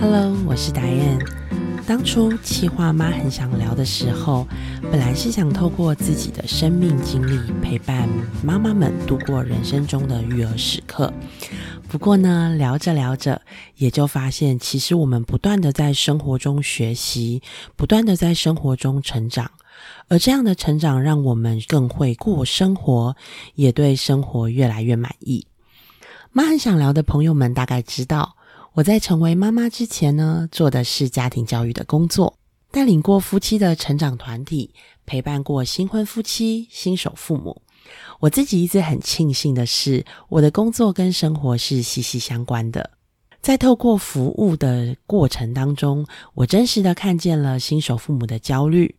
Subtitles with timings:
[0.00, 1.18] Hello，我是达燕。
[1.86, 4.48] 当初企划妈很想聊的时候，
[4.90, 8.08] 本来是想透过自己的生命经历，陪伴
[8.42, 11.12] 妈妈们度过人生中的育儿时刻。
[11.86, 13.42] 不过呢，聊着聊着，
[13.76, 17.42] 也就发现，其实我们不断的在生活中学习，
[17.76, 19.50] 不断的在生活中成长，
[20.08, 23.14] 而这样的成长，让我们更会过生活，
[23.54, 25.46] 也对生活越来越满意。
[26.32, 28.36] 妈很想聊的朋友们，大概知道。
[28.74, 32.38] 我在成为妈妈之前呢，做的是家庭教育的工作，
[32.70, 34.72] 带领过夫妻的成长团体，
[35.04, 37.60] 陪伴过新婚夫妻、新手父母。
[38.20, 42.90] 我自己一直很庆幸的是，我的工作跟生活是息息相关的。
[43.40, 48.94] 在透过服务的过程当中，我真实的看见了新手父母的焦虑。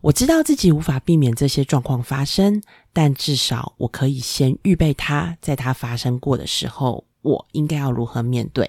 [0.00, 8.66] 我知道自己无法避免这些状况发生，但至少我可以先预备它，在它发生过的时候，我应该要如何面对。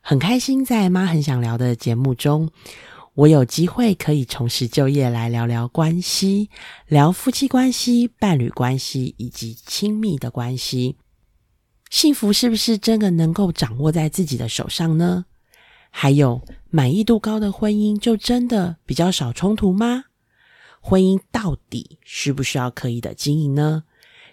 [0.00, 2.50] 很开心，在妈很想聊的节目中，
[3.14, 6.48] 我有机会可以重拾就业，来聊聊关系，
[6.86, 10.96] 聊夫妻关系、伴侣关系以及亲密的关系。
[11.90, 15.24] 幸福是不是真的能够掌握在自己的手上呢？
[15.90, 20.04] 还有，满意度高的婚姻就真的比较少冲突吗？
[20.80, 23.84] 婚姻到底需不需要刻意的经营呢？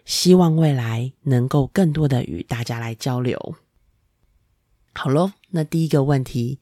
[0.05, 3.55] 希望未来能够更多的与大家来交流。
[4.95, 6.59] 好喽，那第一个问题，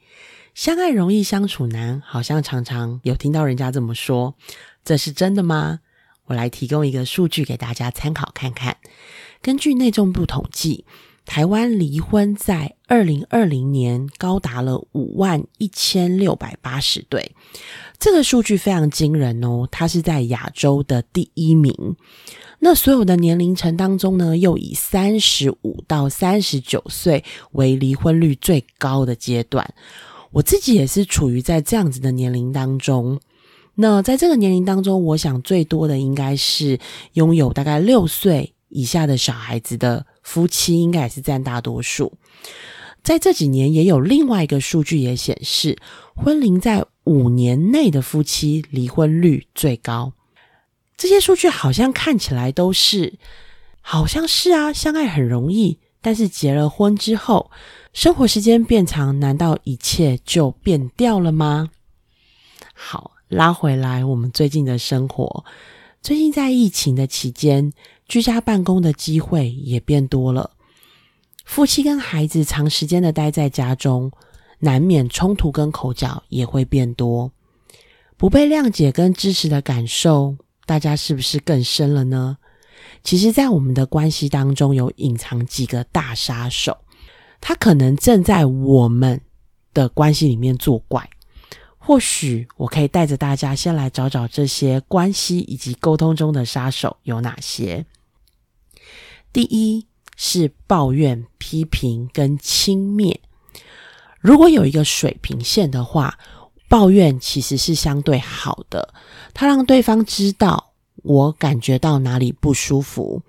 [0.56, 4.36] 相爱容易相处难，好像常常有听到人家这么说，
[4.84, 5.82] 这是真的吗？
[6.26, 8.78] 我来提供一个数据给大家参考看看。
[9.42, 10.86] 根据内政部统计，
[11.26, 17.32] 台湾离婚在二零二零年高达了五万一千六百八十对，
[18.00, 21.74] 这个数据非常惊人哦，它是在亚洲的第一名。
[22.60, 29.74] 那所有的年龄层当中呢，又以三十五到三十九岁为离婚率最高的阶段。
[30.32, 33.20] 我自己也是处于在这样子的年龄当中。
[33.76, 36.80] 那在这个年龄当中，我想最多的应该是
[37.14, 42.14] 拥有大概六岁以下的小孩子的夫妻，应该也是占大多数。
[43.04, 45.78] 在这几年，也有另外一个数据也显示，
[46.16, 50.14] 婚龄在五年内的夫妻离婚率最高。
[50.96, 53.18] 这些数据好像看起来都是，
[53.82, 57.50] 好像是啊，相爱很容易，但是结了婚之后，
[57.92, 61.72] 生活时间变长，难道一切就变掉了吗？
[62.76, 65.44] 好，拉回来，我们最近的生活，
[66.04, 67.74] 最近在疫情的期间，
[68.12, 70.52] 居家办公的机会也变多了，
[71.46, 74.12] 夫妻跟孩子长时间的待在家中，
[74.60, 77.32] 难免冲突跟口角也会变多，
[78.18, 80.36] 不被谅解跟支持的感受。
[80.66, 82.38] 大家是不是更深了呢？
[83.02, 86.78] 其实，在我们的关系当中，有隐藏几个大杀手，
[87.40, 89.22] 他可能正在我们
[89.74, 91.10] 的关系里面作怪。
[91.78, 97.86] 或许我可以带着大家先来找找这些关系以及沟通中的杀手有哪些。
[99.32, 103.18] 第一是抱怨、批评跟轻蔑。
[104.20, 106.18] 如果有一个水平线的话。
[106.70, 108.94] 抱怨其实是相对好的，
[109.34, 110.72] 它让对方知道
[111.04, 113.22] 我感觉到哪里不舒服。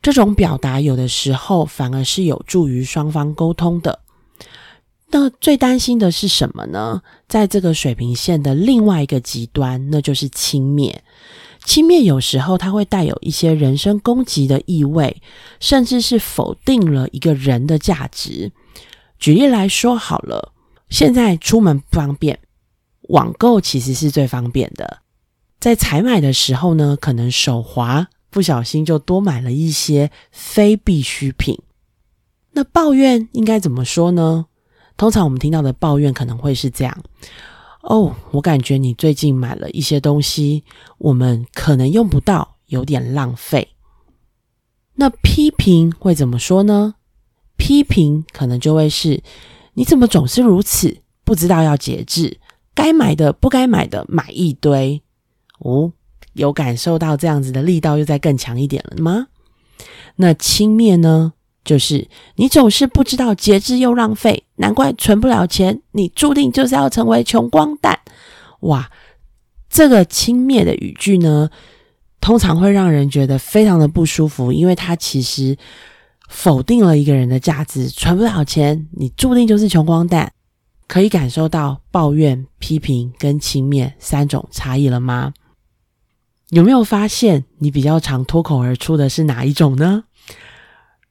[0.00, 3.98] 这种表达有的时候反而是有助于双方沟通的。
[5.10, 7.02] 那最担心的是什么呢？
[7.26, 10.94] 在这个水平线的另外一个极端，那就是轻蔑。
[11.68, 15.20] 轻蔑有时候它会带有一些人身攻击的意味，
[15.60, 18.50] 甚至是否定了一个人的价值。
[19.18, 20.54] 举例来说，好了，
[20.88, 22.38] 现在出门不方便。
[23.10, 25.00] 网购其实是最方便的，
[25.60, 31.58] 在采买的时候呢，可能手滑，不小心就多买了一些非必需品。
[32.52, 34.46] 那抱怨应该怎么说呢？
[34.96, 37.04] 通常我们听到的抱怨可能会是这样：
[37.88, 40.62] 哦，我感觉你最近买了一些东西，
[40.98, 43.66] 我们可能用不到，有点浪费。
[44.96, 46.96] 那批评会怎么说呢？
[47.56, 49.22] 批评可能就会是：
[49.72, 52.38] 你怎么总是如此，不知道要节制。
[52.74, 55.02] 该买的不该买的买一堆，
[55.60, 55.90] 哦，
[56.34, 59.28] 有感受到这样子的力道又再更强一点了吗？
[60.16, 61.32] 那轻蔑呢？
[61.68, 68.00] 就是你总是不知道节制又浪费，难怪存不了钱，你注定就是要成为穷光蛋。
[68.60, 68.90] 哇，
[69.68, 71.50] 这个轻蔑的语句呢，
[72.22, 75.58] 通常会让人觉得非常的不舒服，因为它其实
[76.30, 77.90] 否定了一个人的价值。
[77.90, 80.32] 存不了钱，你注定就是穷光蛋。
[80.86, 85.34] 可以感受到抱怨、批评跟轻蔑三种差异了吗？
[86.48, 90.04] 有没有发现你比较常脱口而出的是哪一种呢？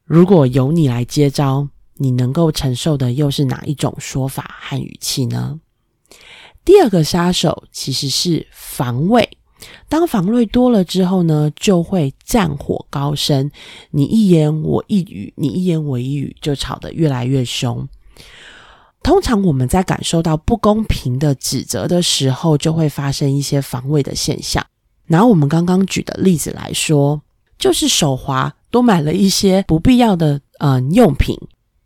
[0.07, 5.59] 如果由你来接招，你能够承受的又是哪一种说法和语气呢？
[6.63, 9.29] 第二个杀手其实是防卫。
[9.89, 13.51] 当防卫多了之后呢，就会战火高升，
[13.91, 17.85] 你一言我一语，你一言我一语，就吵得越来越凶。
[19.03, 24.65] 通常我们在感受到不公平的指责的时候，就会发生一些防卫的现象。
[25.07, 27.21] 拿我们刚刚举的例子来说，
[27.57, 31.37] 就是手滑多买了一些不必要的嗯用品，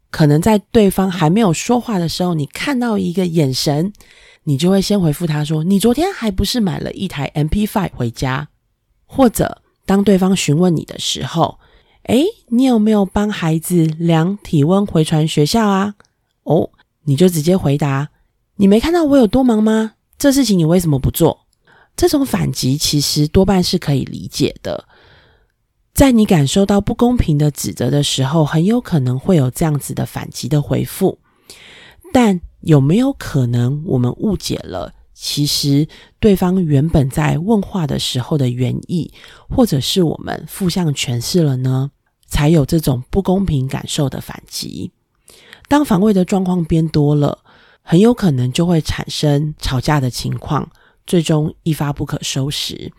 [0.09, 3.93] 可能在对方还没有说话的时候，你看到一个眼神。
[4.43, 8.47] 你就会先回复他说：“你昨天还不是买了一台 MP5 回家？”
[9.05, 11.59] 或者当对方询问你的时候
[12.09, 15.93] ，“诶，你有没有帮孩子量体温回传学校啊？”
[16.41, 16.71] 哦，
[17.03, 18.09] 你就直接回答
[18.57, 19.93] ：“你没看到我有多忙吗？
[20.17, 21.45] 这事情你为什么不做？”
[21.95, 24.83] 这种反击其实多半是可以理解的。
[26.01, 31.19] 在你感受到不公平的指责的时候，很有可能会有这样子的反击的回复，
[32.11, 32.41] 但。
[32.61, 34.93] 有没有可能我们误解了？
[35.13, 35.87] 其实
[36.19, 39.11] 对方原本在问话的时候的原意，
[39.47, 41.91] 或者是我们负向诠释了呢？
[42.25, 44.91] 才有这种不公平感受的反击。
[45.67, 47.37] 当防卫的状况变多了，
[47.83, 50.71] 很有可能就会产生吵架的情况，
[51.05, 52.91] 最终一发不可收拾。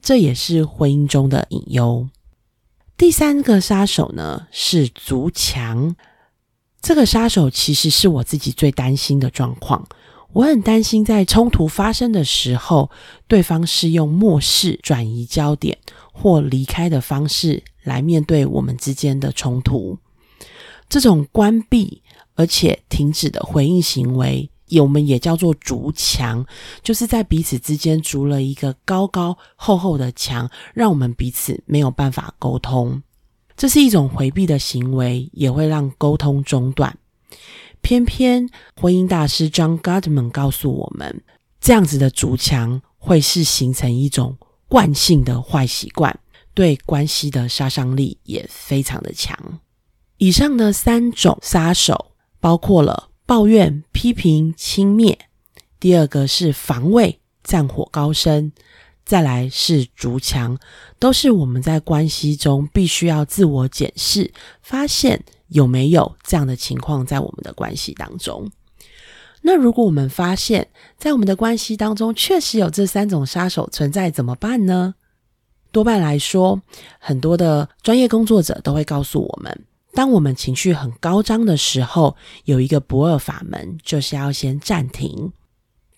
[0.00, 2.06] 这也是婚姻中的隐忧。
[2.96, 5.94] 第三个杀手呢，是足墙。
[6.80, 9.86] 这个杀手其实是我自己最担心的状况。
[10.32, 12.90] 我很担心在冲突发生的时候，
[13.28, 15.78] 对方是用漠视、转移焦点
[16.12, 19.98] 或离开的方式来面对我们之间的冲突。
[20.88, 22.02] 这种关闭
[22.34, 26.44] 而且停止的回应行为，我们也叫做筑墙，
[26.82, 33.02] 就是在彼此之间筑了一个高高厚厚的墙，让我们彼此没有办法沟通。
[33.56, 36.96] 这是一种回避的行为，也会让沟通中断。
[37.80, 38.48] 偏偏
[38.80, 41.22] 婚姻大师 John Gottman 告诉我们，
[41.60, 44.36] 这样子的筑墙会是形成一种
[44.68, 46.18] 惯性的坏习惯，
[46.52, 49.38] 对关系的杀伤力也非常的强。
[50.18, 55.18] 以上的三种杀手包括了抱怨、批评、轻蔑；
[55.80, 58.52] 第二个是防卫，战火高升。
[59.04, 60.58] 再来是筑墙，
[60.98, 64.32] 都是我们在关系中必须要自我检视，
[64.62, 68.50] 发现有没有这样的情况在我们的关系当中。
[69.42, 70.68] 那如果我们发现，
[70.98, 74.96] 在我们的关系当中确实有这三种杀手存在，怎么办呢？
[75.70, 76.60] 多半来说，
[76.98, 79.64] 很多的专业工作者都会告诉我们，
[79.96, 82.14] 当我们情绪很高涨的时候，
[82.44, 85.32] 有一个不二法门，就是要先暂停。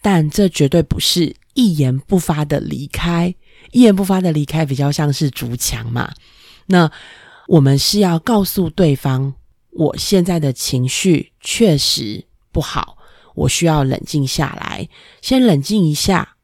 [0.00, 1.34] 但这绝对不是。
[1.54, 3.34] 一言不发的离开，
[3.72, 6.14] 一言不发的离开比较像是竹墙嘛。
[6.66, 6.88] 那
[7.48, 9.34] 我们是要告诉对方，
[9.70, 12.96] 我现在的情绪确实不好，
[13.34, 14.88] 我需要冷静下来，
[15.20, 16.36] 先冷静一下，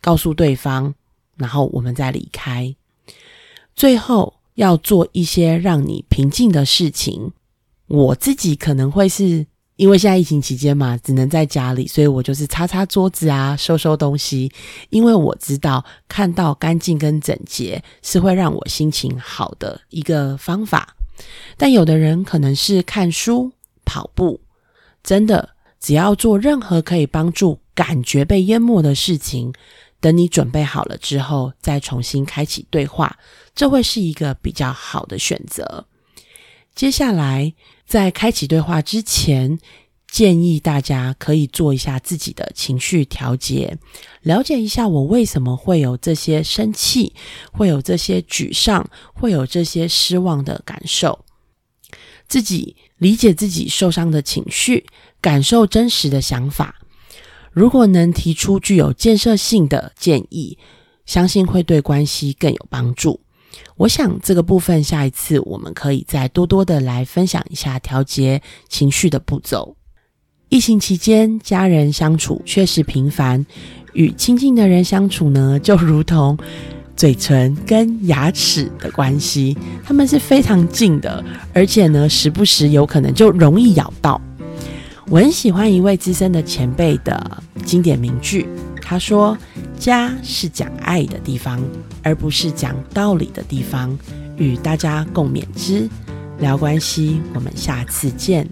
[0.00, 0.94] 告诉对方，
[1.36, 2.74] 然后我们再离开。
[3.76, 7.32] 最后要做一些让你平静的事情，
[7.86, 9.46] 我自己可能会是。
[9.76, 14.52] 因为现在疫情期间嘛，只能在家里，所以我就是擦擦桌子啊，收收东西。
[14.90, 20.94] 因为我知道看到干净跟整洁是会让我心情好的一个方法。
[21.56, 23.50] 但有的人可能是看书、
[23.84, 24.38] 跑步，
[25.02, 25.48] 真的
[25.80, 29.52] 只要做任何可以帮助感觉被淹没的事情，
[30.02, 33.16] 等你准备好了之后，再重新开启对话，
[33.54, 35.86] 这会是一个比较好的选择。
[36.74, 37.54] 接下来，
[37.86, 39.60] 在开启对话之前，
[40.08, 43.78] 建议大家可以做一下自己的情绪调节，
[44.22, 47.14] 了解一下我为什么会有这些生气，
[47.52, 51.24] 会有这些沮丧，会有这些失望的感受，
[52.26, 54.84] 自己理解自己受伤的情绪，
[55.20, 56.81] 感受真实的想法。
[57.52, 60.56] 如果能提出具有建设性的建议，
[61.04, 63.20] 相信会对关系更有帮助。
[63.76, 69.76] 我想这个部分下一次我们可以再多多的来分享一下调节情绪的步骤。
[70.48, 73.44] 疫情期间，家人相处确实频繁，
[73.92, 76.38] 与亲近的人相处呢，就如同
[76.96, 84.20] 嘴唇跟牙齿的关系，他们是非常近的，而且呢，时不时有可能就容易咬到。
[85.12, 88.48] 我很喜欢一位资深的前辈的经典名句，
[88.80, 89.36] 他说
[89.78, 91.62] ：“家是讲爱的地方，
[92.02, 93.94] 而不是讲道理的地方。”
[94.38, 95.86] 与大家共勉之，
[96.38, 98.48] 聊关系，我们下次见。